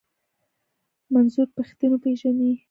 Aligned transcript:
منظور 1.13 1.47
پښتين 1.57 1.89
و 1.91 2.01
پېژنئ. 2.03 2.51